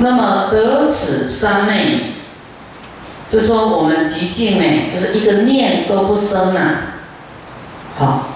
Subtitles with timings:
[0.00, 2.14] 那么得此三昧，
[3.28, 7.00] 就说我们极静呢，就是一个念都不生啊，
[7.96, 8.28] 好，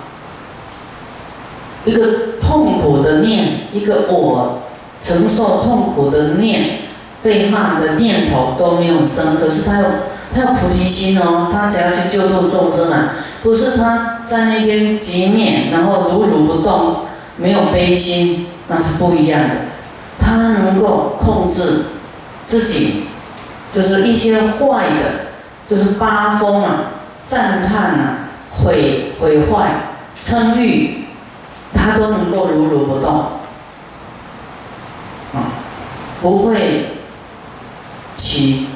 [1.84, 4.62] 一个痛苦的念，一个我
[5.00, 6.80] 承受痛苦的念，
[7.22, 9.86] 被骂的念头都没有生，可是他有
[10.34, 17.06] 他有菩提心哦，他才要去救度众生啊，不是他在那边极念，然后如如不动，
[17.36, 19.54] 没有悲心，那是不一样的。
[20.36, 21.84] 他能够控制
[22.46, 23.04] 自己，
[23.70, 25.26] 就是一些坏的，
[25.68, 26.92] 就是发疯啊、
[27.24, 28.18] 赞叹啊、
[28.50, 29.74] 毁毁坏、
[30.20, 31.04] 嗔欲，
[31.74, 33.14] 他都能够如如不动，
[35.34, 35.52] 啊，
[36.22, 36.96] 不会
[38.14, 38.68] 起，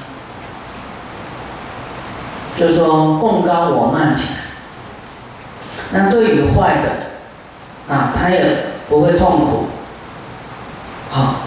[2.54, 4.40] 就说共高我慢起来。
[5.92, 9.66] 那对于坏的，啊，他也不会痛苦。
[11.08, 11.45] 好，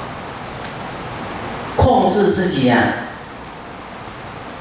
[1.90, 2.78] 控制自己啊，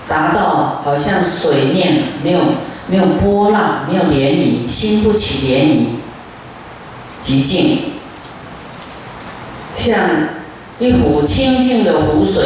[0.08, 2.40] 达到好像水面没有
[2.86, 5.86] 没有波浪，没有涟漪，心不起涟漪，
[7.20, 7.78] 极静，
[9.74, 9.98] 像
[10.78, 12.44] 一壶清净的湖水，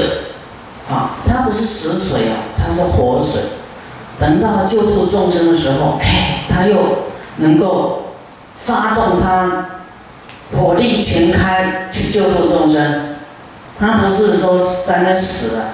[0.91, 3.41] 啊，它不是死水哦，它是活水。
[4.19, 7.06] 等到救度众生的时候，哎，它又
[7.37, 8.15] 能够
[8.56, 9.67] 发动它。
[10.55, 13.12] 火力全开去救度众生，
[13.83, 15.64] 他不是说在那死了，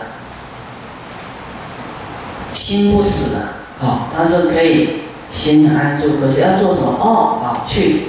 [2.55, 3.41] 心不死了，
[3.79, 6.97] 好，他是可以心安住，可是要做什么？
[6.99, 8.05] 哦，好去，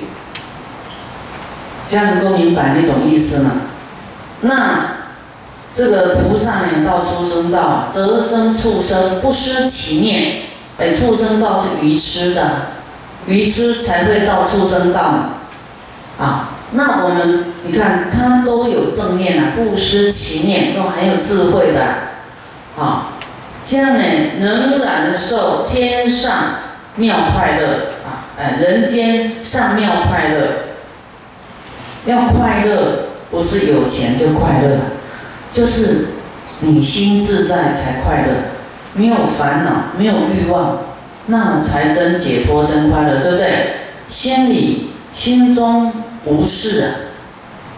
[1.86, 3.52] 这样能够明白那种意思吗？
[4.40, 4.86] 那
[5.74, 10.44] 这个菩萨呢，到出生道，则生畜生，不失其念。
[10.78, 12.52] 哎，畜生道是愚痴的，
[13.28, 15.30] 愚痴才会到畜生道嘛，
[16.18, 16.52] 啊。
[16.72, 21.82] 那我们你看，他都有正念啊，不失其念，都很有智慧的，
[22.78, 23.14] 啊，
[23.64, 24.04] 这样呢，
[24.40, 26.34] 仍然受天上
[26.96, 27.68] 妙快乐
[28.06, 30.48] 啊，哎，人间上妙快乐，
[32.06, 34.78] 要快乐不是有钱就快乐，
[35.52, 36.10] 就是
[36.60, 38.34] 你心自在才快乐，
[38.94, 40.82] 没有烦恼，没有欲望，
[41.26, 43.74] 那才真解脱，真快乐，对不对？
[44.06, 45.92] 心里心中。
[46.26, 46.90] 无事啊，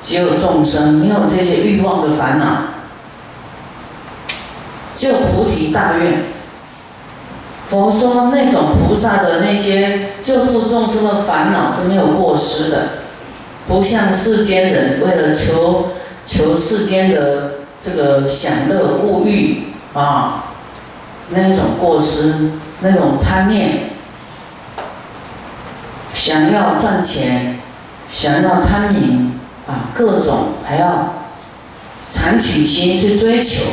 [0.02, 2.46] 只有众生，没有这些欲望的烦恼，
[4.94, 6.24] 只有菩提大愿。
[7.68, 12.88] 佛说那种菩萨的那些救度众生的烦恼是没有过失的，
[13.68, 15.92] 不像世间人为了求
[16.26, 20.46] 求世间的这个享乐物欲啊，
[21.30, 23.92] 那种过失，那种贪念，
[26.14, 27.61] 想要赚钱。
[28.12, 31.14] 想要贪名啊，各种还要
[32.10, 33.64] 残取心去追求，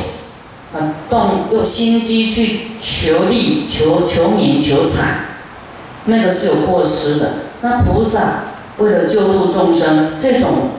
[0.73, 5.07] 啊，动用心机去求利、求求名、求财，
[6.05, 7.33] 那个是有过失的。
[7.63, 8.45] 那菩萨
[8.77, 10.71] 为了救度众生，这种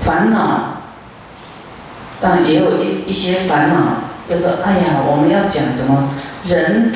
[0.00, 0.82] 烦恼，
[2.20, 6.10] 但也有一一些烦恼，就说：哎呀，我们要讲怎么
[6.44, 6.92] 人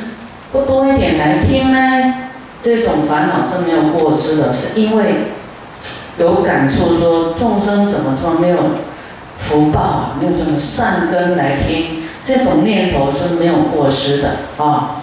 [0.53, 2.15] 不多一点来听呢？
[2.61, 5.33] 这种烦恼是没有过失的，是因为。
[6.19, 8.59] 有感触说众生怎么说没有
[9.37, 15.03] 福报，没有这种善根来听，这种念头是没有过失的啊。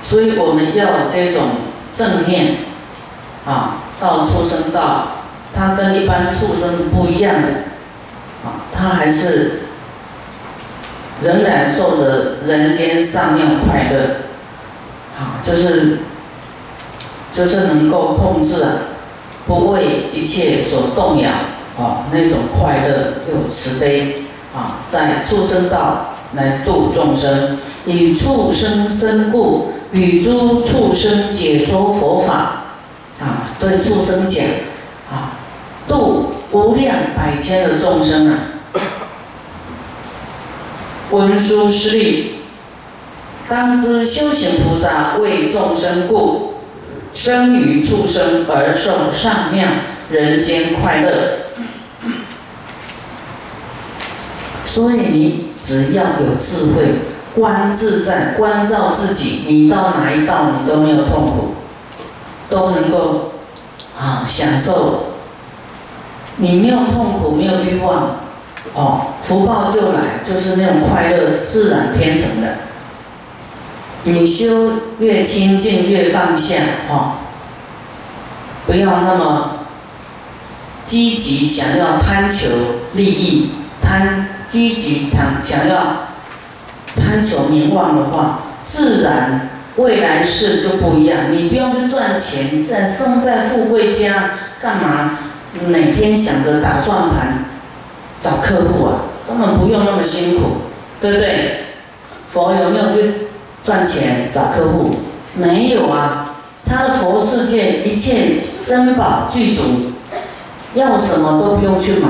[0.00, 1.42] 所以我们要这种
[1.92, 2.56] 正念
[3.46, 5.08] 啊，到畜生道，
[5.54, 7.48] 它跟一般畜生是不一样的
[8.42, 9.64] 啊，它还是
[11.20, 14.22] 仍然受着人间上妙快乐
[15.18, 15.98] 啊，就是
[17.30, 18.70] 就是能够控制啊。
[19.46, 21.30] 不为一切所动摇，
[21.78, 24.24] 啊，那种快乐又慈悲，
[24.54, 32.34] 啊，在畜生道来度众生，以畜生身故，与诸畜生解说佛法，
[33.20, 34.44] 啊，对畜生讲，
[35.10, 35.38] 啊，
[35.88, 38.38] 度无量百千的众生啊，
[41.10, 42.34] 文殊师利，
[43.48, 46.49] 当知修行菩萨为众生故。
[47.12, 49.66] 生于畜生而受上妙
[50.10, 51.10] 人间快乐，
[54.64, 56.84] 所以你只要有智慧，
[57.34, 61.54] 观自在，关照自己，你到哪一道你都没有痛苦，
[62.48, 63.32] 都能够
[63.98, 65.06] 啊享受。
[66.36, 68.20] 你没有痛苦，没有欲望，
[68.72, 72.69] 哦，福报就来，就是那种快乐，自然天成的。
[74.04, 76.56] 你修越清净越放下
[76.88, 77.18] 哦，
[78.66, 79.66] 不要那么
[80.84, 82.48] 积极想要贪求
[82.94, 83.52] 利益
[83.82, 86.08] 贪积极贪想要
[86.96, 91.30] 贪求名望的话，自然未来世就不一样。
[91.30, 94.30] 你不用去赚钱，你自然生在富贵家，
[94.60, 95.18] 干嘛
[95.66, 97.44] 每天想着打算盘
[98.20, 99.02] 找客户啊？
[99.26, 100.62] 根本不用那么辛苦，
[101.00, 101.66] 对不对？
[102.28, 103.28] 佛有没有去
[103.62, 104.96] 赚钱找客户？
[105.34, 106.34] 没有啊，
[106.66, 109.92] 他的佛世界一切珍宝具足，
[110.74, 112.08] 要什么都不用去买，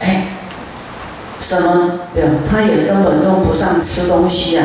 [0.00, 0.28] 哎，
[1.38, 4.64] 什么不用，他也根本用不上吃东西啊。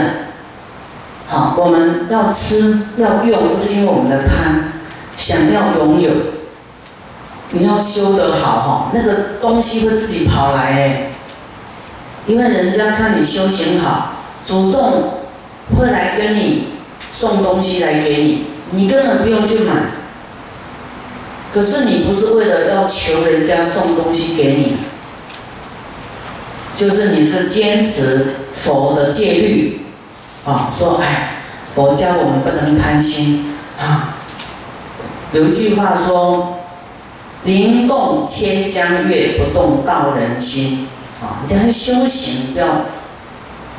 [1.27, 4.71] 好，我们要吃要用，就是因为我们的贪，
[5.17, 6.11] 想要拥有，
[7.49, 11.09] 你要修得好哈，那个东西会自己跑来哎，
[12.25, 14.11] 因为人家看你修行好。
[14.45, 15.14] 主动
[15.73, 16.67] 会来跟你
[17.09, 19.73] 送东西来给你，你根本不用去买。
[21.53, 24.77] 可是你不是为了要求人家送东西给你，
[26.73, 29.81] 就是你是坚持佛的戒律，
[30.45, 31.37] 啊，说哎，
[31.73, 34.17] 佛教我们不能贪心啊。
[35.31, 36.59] 有一句话说
[37.43, 40.87] ：“灵动千江月，不动道人心。”
[41.21, 42.67] 啊，你要修行，不要。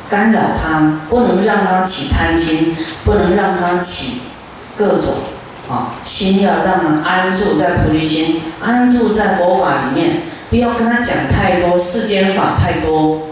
[0.08, 4.22] 干扰他，不能让他起贪心，不能让他起
[4.76, 5.14] 各种
[5.68, 13.22] 啊心，要让他安住在菩提心，安住在佛法里面，不要跟他讲太多世间法太多。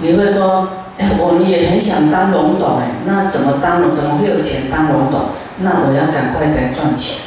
[0.00, 3.94] 你会说，哎，我们也很想当龙董，哎，那怎么当？
[3.94, 5.26] 怎么会有钱当龙董？
[5.58, 7.20] 那我要赶快来赚钱。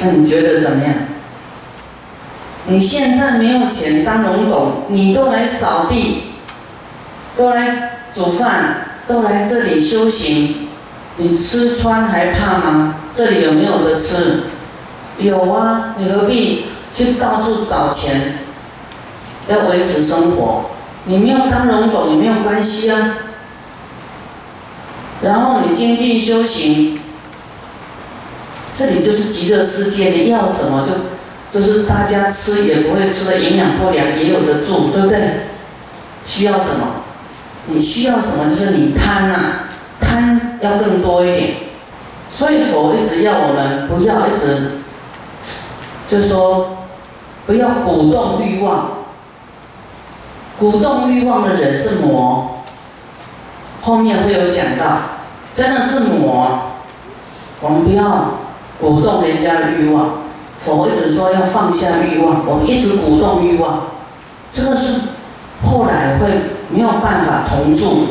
[0.00, 0.94] 那你觉得怎么样？
[2.66, 6.27] 你现在没有钱当龙董，你都来扫地。
[7.38, 10.68] 都来煮饭，都来这里修行，
[11.18, 12.96] 你吃穿还怕吗？
[13.14, 14.40] 这里有没有的吃？
[15.18, 18.40] 有啊，你何必去到处找钱？
[19.46, 20.70] 要维持生活，
[21.04, 23.18] 你没有当龙狗也没有关系啊。
[25.22, 26.98] 然后你精进修行，
[28.72, 35.46] 这里就是极乐世界，你要什么就，就是大家吃也不会吃的营养不良，也有的住，对不对？
[36.24, 37.04] 需要什么？
[37.70, 38.48] 你需要什么？
[38.48, 39.34] 就是你贪呐，
[40.00, 41.54] 贪要更多一点。
[42.30, 44.80] 所以佛一直要我们不要一直，
[46.06, 46.78] 就说
[47.46, 48.90] 不要鼓动欲望。
[50.58, 52.62] 鼓动欲望的人是魔，
[53.80, 54.84] 后面会有讲到，
[55.54, 56.72] 真的是魔。
[57.60, 58.34] 我们不要
[58.80, 60.22] 鼓动人家的欲望。
[60.58, 63.88] 佛一直说要放下欲望，我们一直鼓动欲望，
[64.50, 65.00] 这个是
[65.64, 66.57] 后来会。
[66.70, 68.08] 没有办法同住，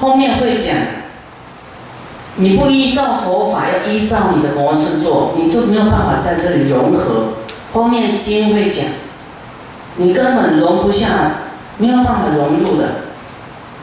[0.00, 0.74] 后面会讲，
[2.36, 7.34] 你不依照佛法，要依照你的模式做，你就没有办法在这里融合。
[7.72, 8.84] 后面经会讲，
[9.96, 11.08] 你根本容不下，
[11.78, 12.88] 没有办法融入的，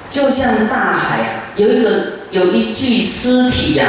[0.08, 1.90] 就像大海啊，有一个
[2.32, 3.86] 有一具尸体呀，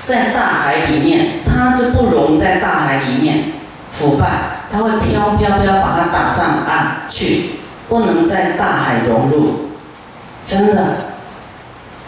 [0.00, 3.52] 在大海里面，它就不融在大海里面
[3.90, 7.59] 腐败，它会飘飘飘，把它打上岸去。
[7.90, 9.70] 不能在大海融入，
[10.44, 11.10] 真的。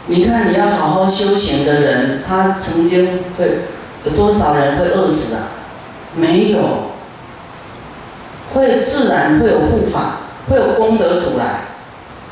[0.06, 3.62] 你看，你要好好修行的人，他曾经会
[4.05, 5.43] 有多少人会饿死啊？
[6.14, 6.93] 没有，
[8.55, 11.65] 会自然会有护法，会有功德主来。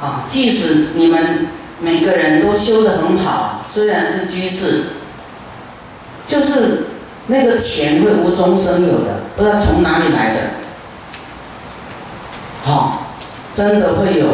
[0.01, 1.49] 啊，即使你们
[1.81, 4.83] 每个人都修得很好，虽然是居士，
[6.25, 6.87] 就是
[7.27, 10.41] 那个钱会无中生有的，不知道从哪里来的。
[12.63, 13.07] 好。
[13.61, 14.27] 真的会有，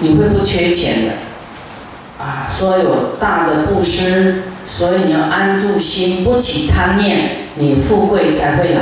[0.00, 8.80] 你会不缺钱的，啊，说有大的布施，所以你要安住心，不起贪念，你富贵才会来。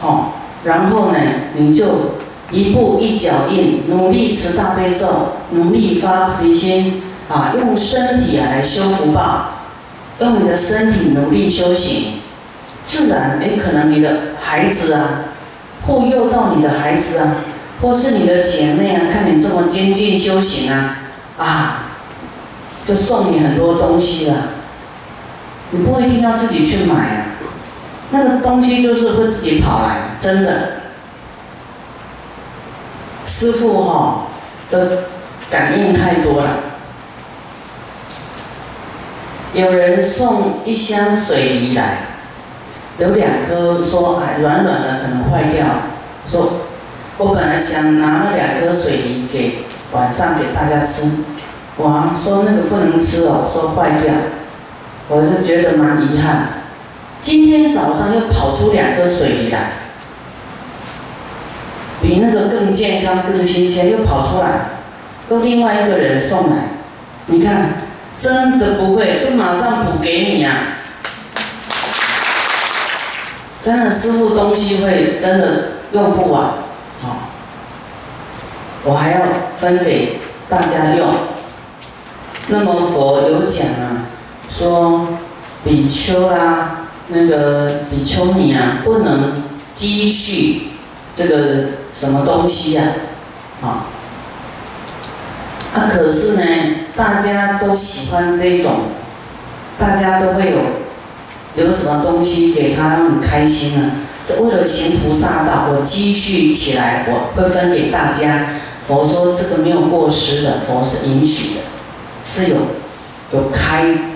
[0.00, 1.18] 好，然后呢，
[1.54, 2.20] 你就
[2.52, 9.54] 一步一脚印，努力持大悲咒，努力发菩提心，啊，用身体啊来修福报，
[10.20, 12.20] 用你的身体努力修行，
[12.84, 15.24] 自然，哎，可能你的孩子啊。
[15.86, 17.36] 护佑到你的孩子啊，
[17.82, 20.96] 或是你的姐妹啊，看你这么精进修行啊，
[21.36, 21.84] 啊，
[22.84, 24.36] 就送你很多东西了。
[25.70, 27.26] 你不一定要自己去买啊，
[28.10, 30.84] 那个东西就是会自己跑来，真的。
[33.26, 34.26] 师傅哈
[34.70, 35.04] 的
[35.50, 36.58] 感应太多了，
[39.54, 42.13] 有人送一箱水泥来。
[42.98, 45.66] 有两颗说哎软软的可能坏掉，
[46.26, 46.52] 说
[47.18, 51.24] 我本来想拿那两颗水泥给晚上给大家吃，
[51.78, 54.14] 哇说那个不能吃哦，说坏掉，
[55.08, 56.48] 我就觉得蛮遗憾。
[57.20, 59.72] 今天早上又跑出两颗水泥来，
[62.02, 64.50] 比那个更健康、更新鲜，又跑出来，
[65.30, 66.68] 又另外一个人送来，
[67.26, 67.72] 你看，
[68.18, 70.73] 真的不会，就马上补给你呀。
[73.64, 76.42] 真的，师傅东西会真的用不完，
[77.00, 77.16] 好，
[78.84, 79.20] 我还要
[79.56, 81.08] 分给大家用。
[82.48, 84.04] 那么佛有讲啊，
[84.50, 85.08] 说
[85.64, 89.42] 比丘啊，那个比丘尼啊，不能
[89.72, 90.72] 积蓄
[91.14, 92.82] 这个什么东西呀，
[93.62, 93.88] 啊，
[95.72, 96.44] 啊，可是呢，
[96.94, 98.72] 大家都喜欢这种，
[99.78, 100.83] 大家都会有。
[101.56, 103.90] 有什么东西给他很开心啊？
[104.24, 108.46] 这为了行菩萨道，我积蓄起来，我会分给大家。
[108.88, 111.60] 佛说这个没有过失的，佛是允许的，
[112.24, 112.56] 是有
[113.32, 114.14] 有开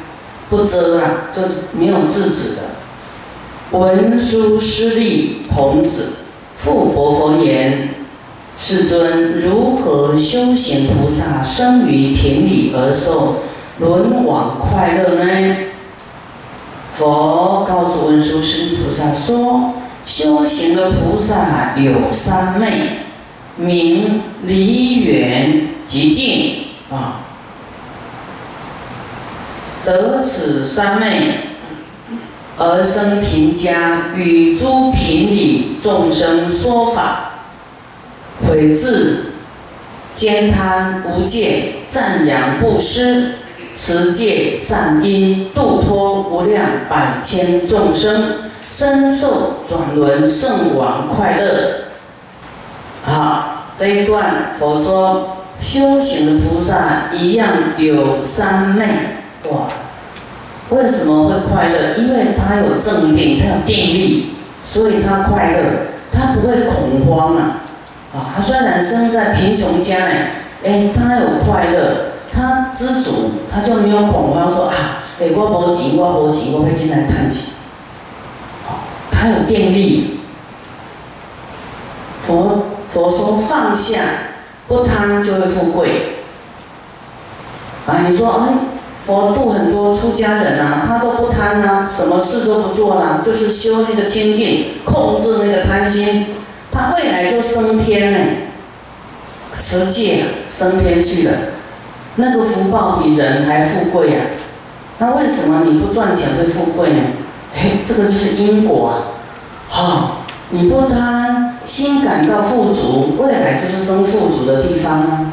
[0.50, 1.42] 不遮啊，就
[1.73, 3.78] 没有制止的。
[3.78, 6.12] 文殊师利童子
[6.54, 7.90] 复佛佛言：
[8.57, 13.42] 世尊，如何修行菩萨生于田里而受
[13.78, 15.57] 轮往快乐呢？
[16.99, 19.75] 佛告诉文殊师利菩萨说
[20.05, 23.02] ：“修行的菩萨有三昧，
[23.57, 26.57] 名离远极静
[26.90, 27.21] 啊。
[29.85, 31.38] 得此三昧，
[32.57, 37.45] 而生贫家，与诸贫里众生说法，
[38.45, 39.35] 毁自
[40.14, 43.35] 兼贪无戒，赞扬布施。”
[43.75, 51.88] 持戒善因，度脱无量百千众生，身受转轮圣王快乐。
[53.02, 57.48] 好，这一段佛说修行的菩萨一样
[57.78, 58.87] 有三昧。
[59.50, 59.68] 哇，
[60.70, 61.96] 为什么会快乐？
[61.96, 65.62] 因为他有正定，他有定力，所以他快乐，
[66.10, 67.62] 他不会恐慌啊。
[68.12, 70.30] 啊，他虽然生在贫穷家哎，
[70.64, 72.07] 哎，他有快乐。
[72.75, 74.75] 知足，他就没有恐慌，说啊，
[75.20, 77.54] 哎，我无钱，我无钱，我会进来贪钱。
[79.10, 80.20] 他有定力。
[82.26, 84.00] 佛佛说放下，
[84.66, 86.22] 不贪就会富贵。
[87.87, 88.54] 啊，你说，哎，
[89.06, 96.26] 佛度很多出家人啊，他都不贪啊，什么事都不做啦，就是修那个清净，控制那个贪心，
[96.70, 98.18] 他未来就升天呢，
[99.56, 101.32] 持戒升天去了。
[102.20, 104.16] 那个福报比人还富贵呀，
[104.98, 107.00] 那为什么你不赚钱会富贵呢？
[107.54, 108.92] 嘿，这个就是因果啊！
[109.68, 110.16] 好，
[110.50, 115.32] 你不贪，心感到富足，未来就是生富足的地方啊。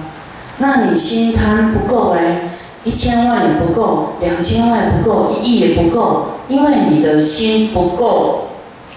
[0.60, 2.50] 那你心贪不够嘞，
[2.84, 8.50] 一千万也不够，两千万不够，一亿也不够，因为你的心不够，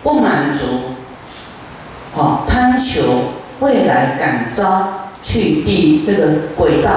[0.03, 0.67] 不满足，
[2.15, 3.03] 好贪求
[3.61, 6.91] 未来感召去地那个轨道。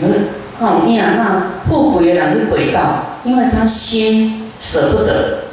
[0.00, 0.08] 有
[0.58, 5.44] 哦，你啊，那富贵的人去轨道，因为他心舍不得，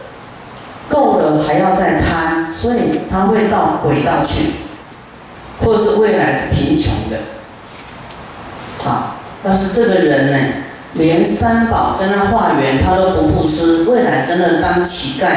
[0.90, 4.52] 够了还要再贪，所以他会到轨道去，
[5.64, 7.18] 或是未来是贫穷的。
[8.84, 10.38] 好，但是这个人呢，
[10.94, 15.28] 连三宝跟他化缘他都不布施，未来真的当乞丐，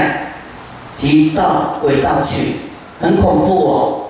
[0.97, 2.57] 即到轨道去，
[3.01, 4.07] 很恐怖哦。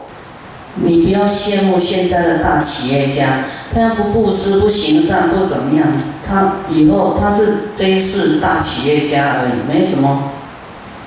[0.76, 3.44] 你不要羡慕现在的大企业家。
[3.72, 5.86] 他要不布施、不行善、不怎么样，
[6.28, 10.30] 他以后他是这一世大企业家而已，没什么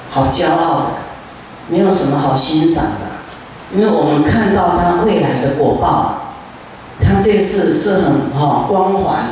[0.09, 0.85] 好骄傲的，
[1.67, 6.35] 没有什么好欣赏的，因为我们看到他未来的果报，
[7.01, 9.25] 他这一世是很哈光环，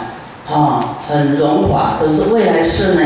[0.46, 3.02] 哈很荣华，可是未来世呢，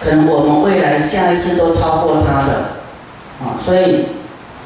[0.00, 2.52] 可能我们未来下一世都超过他的，
[3.40, 4.06] 啊，所以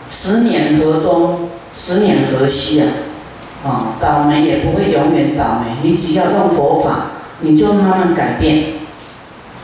[0.09, 2.87] 十年河东，十年河西啊。
[3.67, 5.77] 啊，倒霉也不会永远倒霉。
[5.83, 8.75] 你只要用佛法，你就慢慢改变。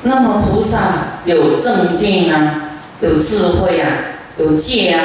[0.03, 0.79] 那么菩萨
[1.25, 3.89] 有正定啊，有智慧啊，
[4.39, 5.03] 有戒啊，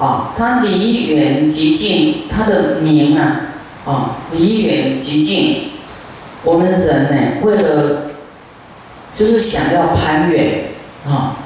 [0.00, 3.42] 啊，他离远极近，他的名啊，
[3.86, 5.70] 啊，离远极近。
[6.42, 8.10] 我们人呢，为了
[9.14, 10.72] 就是想要攀远
[11.06, 11.36] 啊，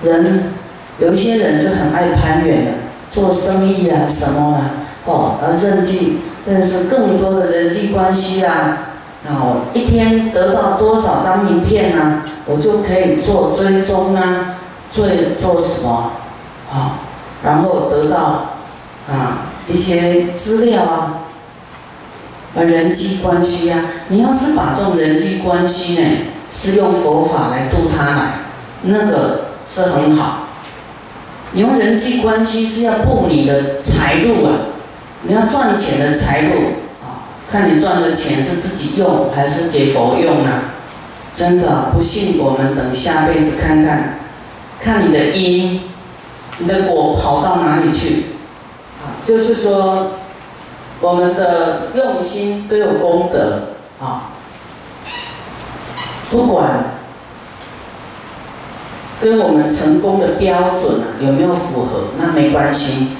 [0.00, 0.52] 人
[0.98, 2.70] 有一些人就很爱攀远的，
[3.10, 4.70] 做生意啊什么啦。
[5.04, 8.78] 哦，而认际认识更多的人际关系啊，
[9.26, 12.22] 然后一天得到多少张名片呢？
[12.46, 14.56] 我就可以做追踪啊，
[14.90, 15.06] 做
[15.40, 16.12] 做什么
[16.72, 16.98] 啊？
[17.44, 18.56] 然后得到
[19.08, 21.22] 啊一些资料啊，
[22.56, 26.08] 啊人际关系啊，你要是把这种人际关系呢，
[26.54, 28.34] 是用佛法来度他来，
[28.82, 30.48] 那个是很好。
[31.52, 34.52] 你用人际关系是要布你的财路啊，
[35.22, 36.54] 你要赚钱的财路
[37.02, 40.62] 啊，看你赚的钱是自己用还是给佛用啊？
[41.32, 44.18] 真的不信，我们等下辈子看看，
[44.80, 45.82] 看你的因，
[46.58, 48.24] 你的果跑到哪里去？
[49.02, 50.12] 啊，就是说，
[51.00, 53.68] 我们的用心都有功德
[54.00, 54.30] 啊，
[56.30, 56.92] 不管。
[59.20, 62.08] 跟我们成功的标准啊有没有符合？
[62.18, 63.10] 那没关系，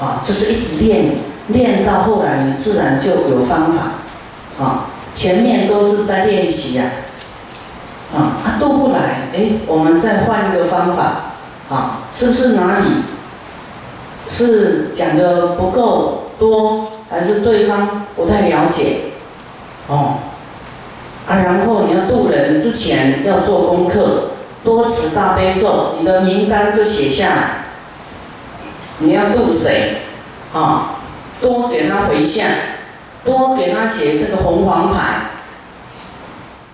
[0.00, 1.18] 啊，就是一直练，
[1.52, 6.84] 练到后来你自然就有方法，啊，前面都是在练习呀，
[8.14, 11.32] 啊，他渡不来，哎，我们再换一个方法，
[11.68, 12.86] 啊，是不是哪里
[14.28, 18.96] 是讲的不够多，还是对方不太了解？
[19.88, 20.18] 哦，
[21.28, 24.28] 啊，然后你要渡人之前要做功课。
[24.64, 27.50] 多持大悲咒，你的名单就写下来。
[28.98, 30.02] 你要渡谁？
[30.54, 31.00] 啊，
[31.42, 32.46] 多给他回向，
[33.24, 35.30] 多给他写这个红黄牌。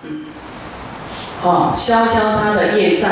[0.03, 0.27] 嗯，
[1.41, 3.11] 好，消消他的业障。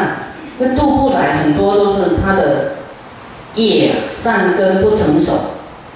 [0.60, 2.76] 那渡不来，很多都是他的
[3.56, 5.34] 业善根不成熟。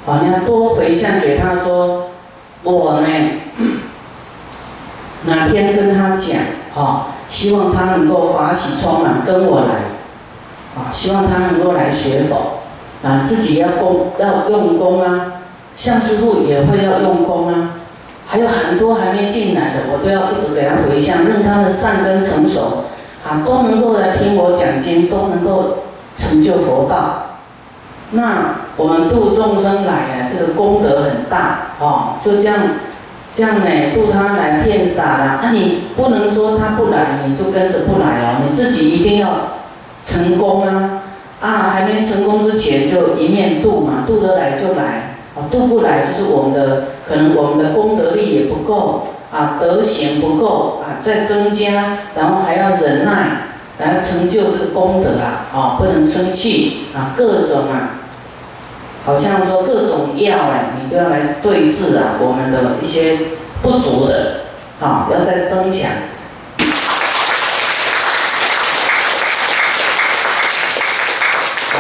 [0.05, 2.09] 啊，你要多回向给他说，
[2.63, 3.07] 我呢，
[5.25, 6.39] 哪天跟他讲，
[6.75, 7.07] 啊。
[7.31, 9.73] 希望他能够法喜充满，跟我来，
[10.75, 12.59] 啊，希望他能够来学佛，
[13.07, 15.30] 啊，自己要功要用功啊，
[15.75, 17.79] 向师傅也会要用功啊，
[18.27, 22.85] 还有很多还没进来的，我都要一直给他回向，让他的善根成熟，
[23.25, 25.79] 啊，都能够来听我讲经，都能够
[26.15, 27.37] 成就佛道。
[28.11, 32.57] 那我们度众生来啊，这个功德很大，哦，就这样。
[33.33, 35.39] 这样呢，渡他来骗傻了。
[35.41, 38.43] 那你不能说他不来，你就跟着不来哦。
[38.45, 39.53] 你自己一定要
[40.03, 40.99] 成功啊！
[41.39, 45.20] 啊，还没成功之前就一面度嘛，度得来就来。
[45.35, 53.47] 啊，渡不来就是我们的可能我们的功德力也不够啊，德行不够啊，再增加，然后还要忍耐，
[53.79, 55.47] 来成就这个功德啊！
[55.53, 57.97] 啊，不能生气啊，各种啊。
[59.03, 63.17] 好像说各种药哎，你都要来对治啊，我们的一些
[63.61, 64.41] 不足的，
[64.79, 65.89] 啊，要再增强。
[71.73, 71.75] 啊，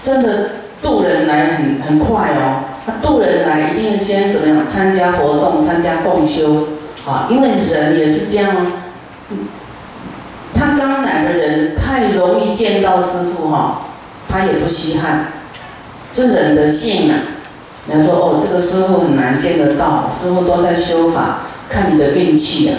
[0.00, 4.66] 真的渡人来很很快哦，他渡人来一定先怎么样？
[4.66, 6.66] 参加活动，参加共修，
[7.06, 9.36] 啊，因为人也是这样哦，
[10.52, 13.82] 他刚来的人太容易见到师傅哈，
[14.28, 15.26] 他也不稀罕。
[16.12, 17.14] 这人的性啊，
[17.86, 22.74] 人家说哦，这个师傅很难见得到，师傅都在修法，看你的运气啊，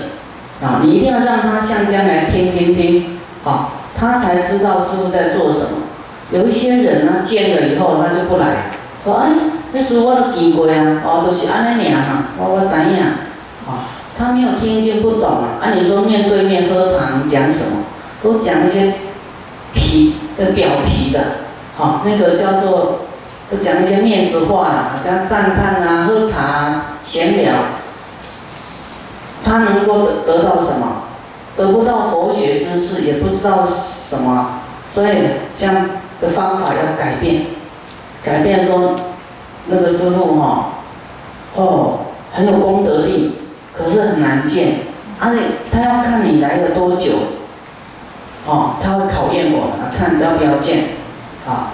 [0.62, 5.83] 啊，你一定要让他向将来听听听，啊，他才知道师傅在做什么。
[6.34, 8.72] 有一些人呢，见了以后他就不来，
[9.06, 9.30] 说哎，
[9.72, 13.00] 那师傅我都见过啊，哦，都是安尼样嘛，我我知影，
[13.68, 13.86] 啊，
[14.18, 17.84] 他没有听见不懂啊，按你说面对面喝茶讲什么，
[18.24, 18.96] 都讲一些
[19.74, 21.20] 皮的表皮的，
[21.78, 23.00] 好，那个叫做。
[23.52, 27.54] 都讲一些面子话啦，跟他赞叹啊，喝茶啊闲聊，
[29.44, 31.04] 他能够得得到什么？
[31.56, 35.10] 得不到佛学知识，也不知道什么，所以
[35.56, 35.76] 这样
[36.22, 37.46] 的方法要改变，
[38.24, 38.96] 改变说
[39.68, 40.70] 那个师傅哈，
[41.56, 42.00] 哦，
[42.32, 43.36] 很有功德力，
[43.74, 44.76] 可是很难见，
[45.20, 45.40] 而且
[45.72, 47.12] 他要看你来了多久，
[48.46, 50.80] 哦，他会考验我，看要不要见，
[51.48, 51.74] 啊。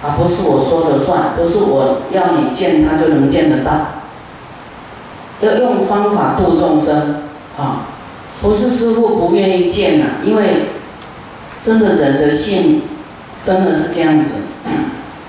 [0.00, 3.72] 啊，不是我说了算，不是我要你见他就能见得到，
[5.40, 7.24] 要用方法度众生
[7.58, 7.86] 啊，
[8.40, 10.68] 不是师傅不愿意见呐，因为
[11.60, 12.82] 真的人的性
[13.42, 14.42] 真的是这样子，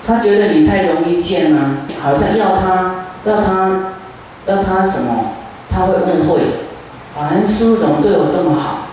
[0.05, 3.93] 他觉得你太容易见了，好像要他要他
[4.47, 5.33] 要他什么，
[5.69, 6.41] 他会误会，
[7.17, 8.87] 啊，师傅怎么对我这么好，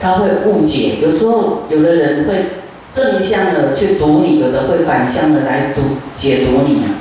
[0.00, 2.46] 他会误解，有时候有的人会。
[2.92, 5.82] 正向的去读你，有的会反向的来读
[6.14, 6.96] 解读你啊。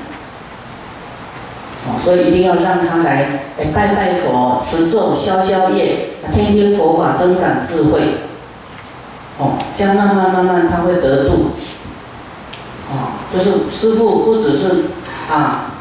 [1.97, 8.01] 所以一定要让他来，哎，拜拜佛，持咒消消业，听听佛法，增长智慧。
[9.38, 11.52] 哦，这样慢慢慢慢他会得度。
[12.89, 14.86] 哦，就是师傅不只是
[15.30, 15.71] 啊，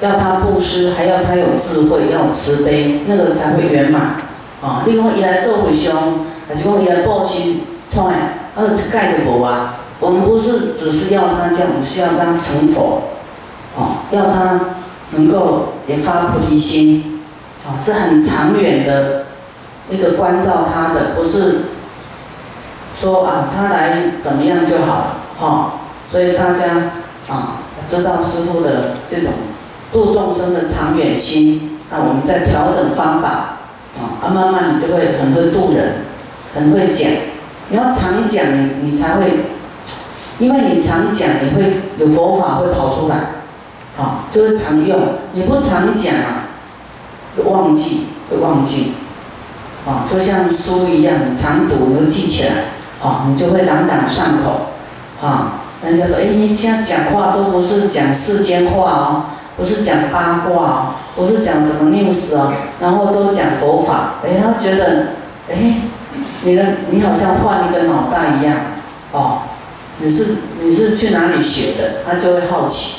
[0.00, 4.16] 要他布施，还要他有智慧，要慈悲，那个才会圆满。
[4.62, 8.40] 啊，另外一来做回凶，还是讲伊来报心创哎。
[8.56, 13.02] 二盖的佛啊，我们不是只是要他这样，需要他成佛，
[13.76, 14.60] 哦，要他
[15.10, 17.20] 能够也发菩提心，
[17.66, 19.24] 啊，是很长远的
[19.90, 21.62] 一个关照他的，不是
[22.98, 25.72] 说啊他来怎么样就好了，哈，
[26.10, 26.64] 所以大家
[27.28, 29.32] 啊，知道师傅的这种
[29.92, 33.28] 度众生的长远心，那我们在调整方法
[33.98, 36.04] 啊，啊，慢慢你就会很会度人，
[36.54, 37.08] 很会讲。
[37.70, 39.46] 你要常讲，你你才会，
[40.38, 43.16] 因为你常讲，你会有佛法会跑出来，
[43.98, 45.00] 啊，就会常用。
[45.32, 46.48] 你不常讲啊，
[47.36, 48.92] 会忘记，会忘记，
[49.86, 52.50] 啊，就像书一样，你常读，你会记起来，
[53.04, 54.72] 啊，你就会朗朗上口，
[55.20, 59.24] 啊，人家说，哎，你现在讲话都不是讲世间话哦，
[59.56, 65.08] 不是讲八卦哦，不是讲什么 news 哦，然后都讲佛法，哎，他觉得，
[65.50, 65.82] 哎。
[66.46, 68.54] 你的你好像换一个脑袋一样，
[69.12, 69.38] 哦，
[69.98, 72.02] 你是你是去哪里学的？
[72.06, 72.98] 他就会好奇。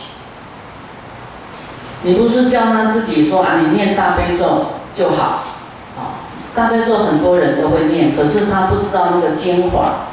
[2.01, 5.43] 你不是叫他自己说啊，你念大悲咒就好，
[6.55, 10.07] 大悲咒很多人都会念，可是他不知道那个精华，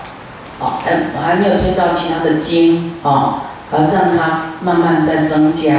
[0.61, 5.73] 啊，哎，我还没有听到其他的经，啊，要让他慢慢在增加。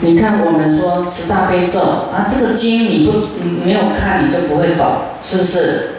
[0.00, 3.12] 你看，我们说持大悲咒啊，这个经你不
[3.64, 4.86] 没有看你就不会懂，
[5.22, 5.90] 是不是？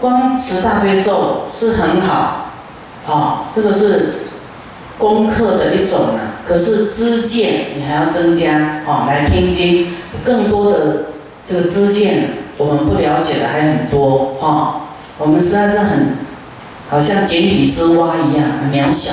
[0.00, 2.52] 光持大悲咒是很好，
[3.06, 4.14] 啊，这个是
[4.96, 6.20] 功课的一种呢。
[6.46, 9.92] 可是知见你还要增加，啊，来听经，
[10.24, 11.06] 更多的
[11.48, 14.82] 这个知见我们不了解的还很多，哈。
[15.18, 16.18] 我们实在是很，
[16.88, 19.12] 好像井底之蛙一样，很渺小，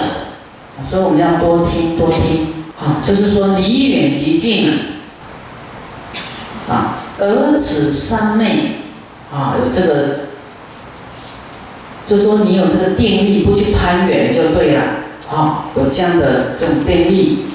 [0.84, 2.54] 所以我们要多听多听。
[2.78, 4.70] 啊，就是说离远即近
[6.70, 8.80] 啊，儿子三昧
[9.34, 10.20] 啊，有这个，
[12.06, 14.82] 就说你有这个定力，不去攀缘就对了，
[15.32, 17.46] 啊，有这样的这种定力